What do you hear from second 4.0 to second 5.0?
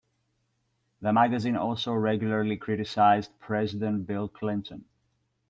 Bill Clinton.